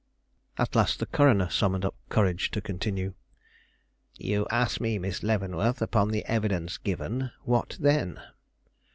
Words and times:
At 0.57 0.75
last 0.75 0.97
the 0.97 1.05
coroner 1.05 1.47
summoned 1.51 1.85
up 1.85 1.93
courage 2.09 2.49
to 2.53 2.59
continue. 2.59 3.13
"You 4.17 4.47
ask 4.49 4.81
me, 4.81 4.97
Miss 4.97 5.21
Leavenworth, 5.21 5.79
upon 5.79 6.09
the 6.09 6.25
evidence 6.25 6.79
given, 6.79 7.29
what 7.43 7.77
then? 7.79 8.19